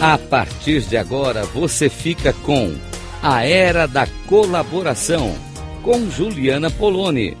[0.00, 2.76] A partir de agora você fica com
[3.22, 5.34] A Era da Colaboração
[5.82, 7.34] com Juliana Poloni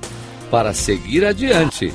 [0.50, 1.92] para seguir adiante.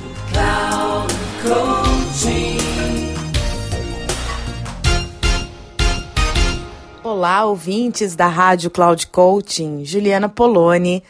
[7.02, 11.02] Olá, ouvintes da Rádio Cloud Coaching, Juliana Poloni,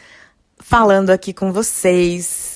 [0.58, 2.51] falando aqui com vocês.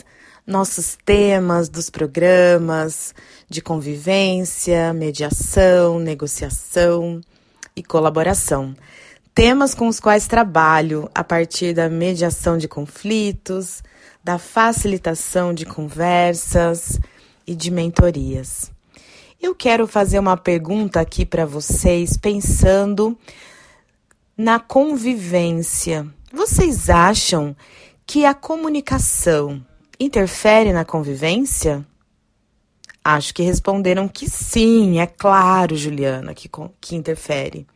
[0.47, 3.13] Nossos temas dos programas
[3.51, 7.21] de convivência, mediação, negociação
[7.75, 8.73] e colaboração.
[9.35, 13.83] Temas com os quais trabalho a partir da mediação de conflitos,
[14.23, 17.01] da facilitação de conversas
[17.45, 18.71] e de mentorias.
[19.43, 23.19] Eu quero fazer uma pergunta aqui para vocês, pensando
[24.39, 26.07] na convivência.
[26.33, 27.57] Vocês acham
[28.07, 29.61] que a comunicação
[29.99, 31.87] interfere na convivência?
[33.05, 37.67] Acho que responderam que sim, é claro, Juliana, que, que interfere.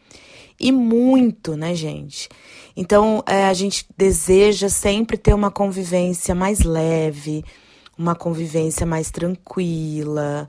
[0.58, 2.28] E muito, né, gente?
[2.76, 7.44] Então, é, a gente deseja sempre ter uma convivência mais leve,
[7.96, 10.48] uma convivência mais tranquila,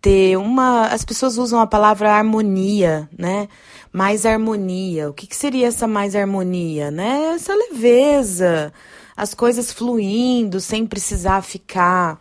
[0.00, 0.86] ter uma.
[0.86, 3.48] As pessoas usam a palavra harmonia, né?
[3.92, 5.10] Mais harmonia.
[5.10, 7.32] O que, que seria essa mais harmonia, né?
[7.34, 8.72] Essa leveza,
[9.20, 12.18] as coisas fluindo sem precisar ficar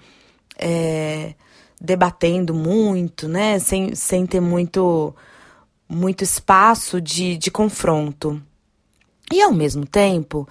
[0.58, 1.34] é,
[1.80, 3.58] debatendo muito, né?
[3.58, 5.16] Sem, sem ter muito,
[5.88, 8.42] muito espaço de, de confronto.
[9.32, 10.46] E ao mesmo tempo,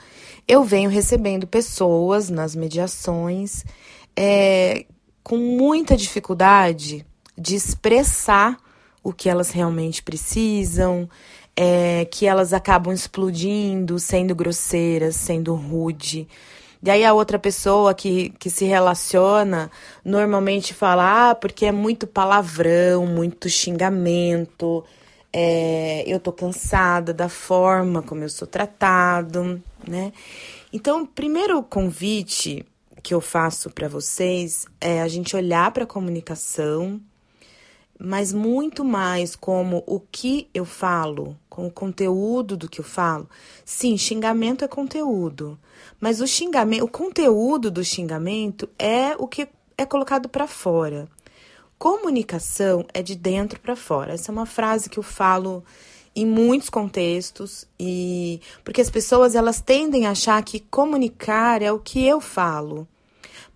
[0.47, 3.63] eu venho recebendo pessoas nas mediações
[4.17, 4.87] é,
[5.23, 7.05] com muita dificuldade
[7.37, 8.57] de expressar
[9.03, 11.11] o que elas realmente precisam,
[11.61, 16.29] é, que elas acabam explodindo, sendo grosseiras, sendo rude.
[16.81, 19.69] E aí a outra pessoa que, que se relaciona
[20.05, 24.85] normalmente fala, ah, porque é muito palavrão, muito xingamento,
[25.33, 30.13] é, eu tô cansada da forma como eu sou tratado, né?
[30.73, 32.65] Então, o primeiro convite
[33.03, 37.01] que eu faço para vocês é a gente olhar para a comunicação,
[37.99, 43.29] mas muito mais como o que eu falo, com o conteúdo do que eu falo.
[43.65, 45.59] Sim, xingamento é conteúdo,
[45.99, 51.09] mas o xingamento, o conteúdo do xingamento é o que é colocado para fora.
[51.77, 54.13] Comunicação é de dentro para fora.
[54.13, 55.65] Essa é uma frase que eu falo
[56.15, 61.81] em muitos contextos e porque as pessoas elas tendem a achar que comunicar é o
[61.81, 62.87] que eu falo.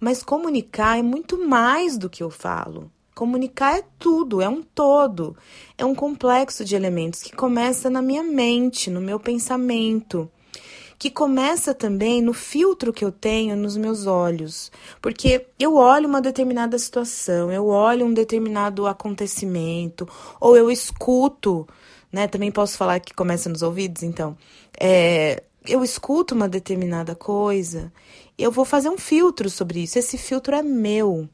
[0.00, 2.90] Mas comunicar é muito mais do que eu falo.
[3.14, 5.36] Comunicar é tudo, é um todo,
[5.76, 10.30] é um complexo de elementos que começa na minha mente, no meu pensamento
[11.02, 14.70] que começa também no filtro que eu tenho nos meus olhos.
[15.00, 20.08] Porque eu olho uma determinada situação, eu olho um determinado acontecimento,
[20.40, 21.66] ou eu escuto,
[22.12, 22.28] né?
[22.28, 24.36] Também posso falar que começa nos ouvidos, então.
[24.78, 27.92] É, eu escuto uma determinada coisa,
[28.38, 29.98] eu vou fazer um filtro sobre isso.
[29.98, 31.28] Esse filtro é meu.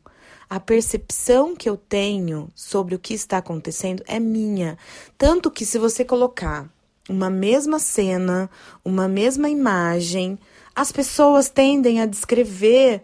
[0.48, 4.78] A percepção que eu tenho sobre o que está acontecendo é minha.
[5.18, 6.68] Tanto que, se você colocar
[7.08, 8.50] uma mesma cena,
[8.84, 10.38] uma mesma imagem,
[10.74, 13.02] as pessoas tendem a descrever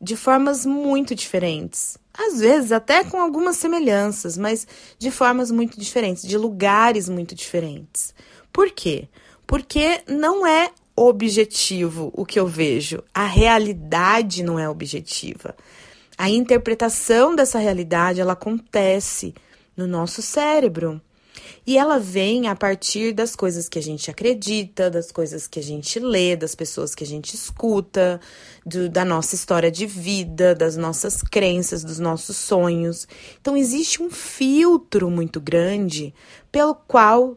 [0.00, 1.98] de formas muito diferentes.
[2.16, 4.66] Às vezes até com algumas semelhanças, mas
[4.98, 8.14] de formas muito diferentes, de lugares muito diferentes.
[8.50, 9.08] Por quê?
[9.46, 13.02] Porque não é objetivo o que eu vejo.
[13.12, 15.54] A realidade não é objetiva.
[16.18, 19.34] A interpretação dessa realidade ela acontece
[19.76, 21.00] no nosso cérebro.
[21.66, 25.62] E ela vem a partir das coisas que a gente acredita, das coisas que a
[25.62, 28.20] gente lê, das pessoas que a gente escuta,
[28.64, 33.06] do, da nossa história de vida, das nossas crenças, dos nossos sonhos.
[33.40, 36.14] Então, existe um filtro muito grande
[36.50, 37.36] pelo qual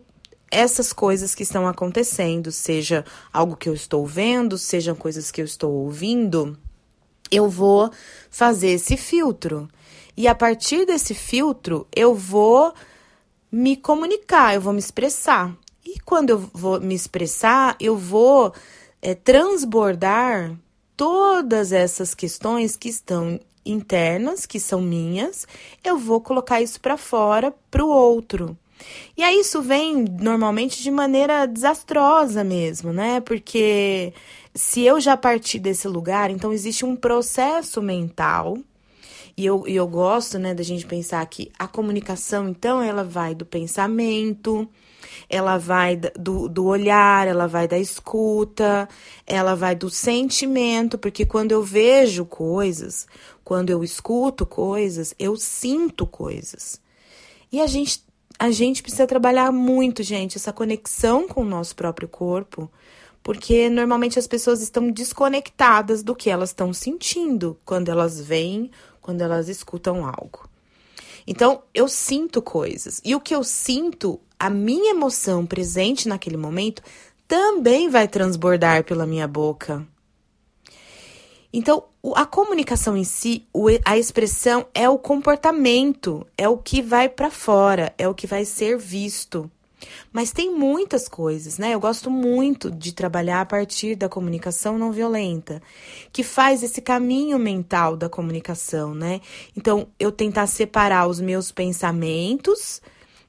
[0.51, 3.03] essas coisas que estão acontecendo, seja
[3.33, 6.57] algo que eu estou vendo, sejam coisas que eu estou ouvindo,
[7.31, 7.91] eu vou
[8.29, 9.67] fazer esse filtro.
[10.15, 12.73] E a partir desse filtro, eu vou
[13.51, 15.55] me comunicar, eu vou me expressar.
[15.85, 18.53] E quando eu vou me expressar, eu vou
[19.01, 20.55] é, transbordar
[20.95, 25.47] todas essas questões que estão internas, que são minhas,
[25.83, 28.57] eu vou colocar isso para fora para o outro.
[29.15, 33.19] E aí isso vem normalmente de maneira desastrosa mesmo, né?
[33.19, 34.13] Porque
[34.53, 38.57] se eu já partir desse lugar, então existe um processo mental
[39.39, 43.33] e eu, e eu gosto, né, da gente pensar que a comunicação, então, ela vai
[43.33, 44.67] do pensamento,
[45.29, 48.89] ela vai do, do olhar, ela vai da escuta,
[49.25, 53.07] ela vai do sentimento, porque quando eu vejo coisas,
[53.41, 56.81] quando eu escuto coisas, eu sinto coisas.
[57.49, 58.03] E a gente
[58.39, 62.71] a gente precisa trabalhar muito, gente, essa conexão com o nosso próprio corpo,
[63.21, 68.71] porque normalmente as pessoas estão desconectadas do que elas estão sentindo quando elas veem,
[69.01, 70.47] quando elas escutam algo.
[71.27, 73.01] Então, eu sinto coisas.
[73.03, 76.81] E o que eu sinto, a minha emoção presente naquele momento,
[77.27, 79.85] também vai transbordar pela minha boca.
[81.51, 81.83] Então,
[82.15, 83.45] a comunicação em si,
[83.83, 88.45] a expressão é o comportamento, é o que vai para fora, é o que vai
[88.45, 89.49] ser visto.
[90.11, 91.73] Mas tem muitas coisas, né?
[91.73, 95.61] Eu gosto muito de trabalhar a partir da comunicação não violenta,
[96.11, 99.21] que faz esse caminho mental da comunicação, né?
[99.55, 102.81] Então, eu tentar separar os meus pensamentos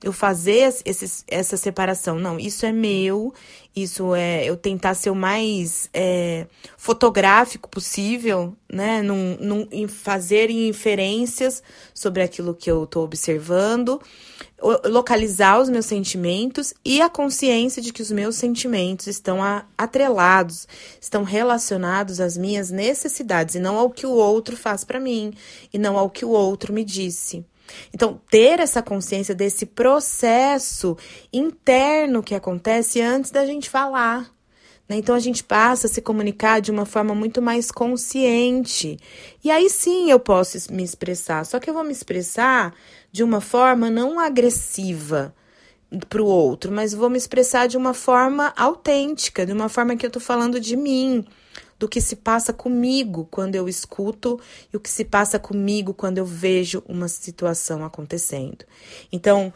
[0.03, 2.19] eu fazer esse, essa separação.
[2.19, 3.35] Não, isso é meu,
[3.77, 9.03] isso é eu tentar ser o mais é, fotográfico possível, né?
[9.03, 11.63] Num, num, em fazer inferências
[11.93, 14.01] sobre aquilo que eu estou observando,
[14.87, 20.67] localizar os meus sentimentos e a consciência de que os meus sentimentos estão a, atrelados,
[21.01, 25.33] estão relacionados às minhas necessidades e não ao que o outro faz para mim
[25.73, 27.45] e não ao que o outro me disse.
[27.93, 30.97] Então, ter essa consciência desse processo
[31.33, 34.31] interno que acontece antes da gente falar.
[34.89, 34.97] Né?
[34.97, 38.99] Então, a gente passa a se comunicar de uma forma muito mais consciente.
[39.43, 41.45] E aí sim eu posso me expressar.
[41.47, 42.75] Só que eu vou me expressar
[43.13, 45.35] de uma forma não agressiva
[46.09, 50.07] para o outro, mas vou me expressar de uma forma autêntica, de uma forma que
[50.07, 51.25] eu estou falando de mim,
[51.81, 54.39] do que se passa comigo quando eu escuto
[54.71, 58.67] e o que se passa comigo quando eu vejo uma situação acontecendo.
[59.11, 59.51] Então,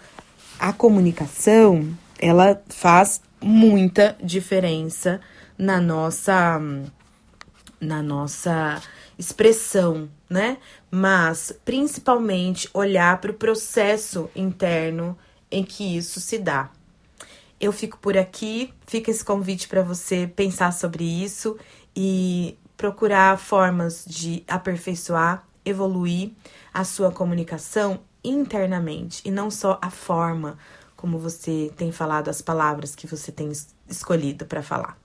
[0.58, 1.86] a comunicação,
[2.18, 5.20] ela faz muita diferença
[5.58, 6.58] na nossa
[7.78, 8.80] na nossa
[9.18, 10.56] expressão, né?
[10.90, 15.18] Mas principalmente olhar para o processo interno
[15.50, 16.70] em que isso se dá.
[17.60, 21.58] Eu fico por aqui, fica esse convite para você pensar sobre isso
[21.96, 26.32] e procurar formas de aperfeiçoar, evoluir
[26.72, 30.58] a sua comunicação internamente e não só a forma
[30.96, 33.52] como você tem falado, as palavras que você tem
[33.88, 34.98] escolhido para falar.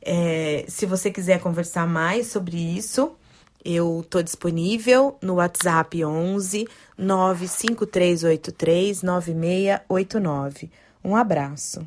[0.00, 3.16] É, se você quiser conversar mais sobre isso,
[3.64, 10.70] eu estou disponível no WhatsApp 11 95383 9689.
[11.02, 11.86] Um abraço.